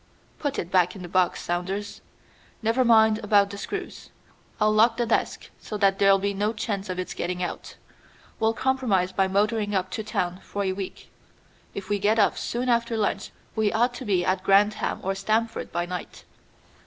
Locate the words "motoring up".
9.27-9.91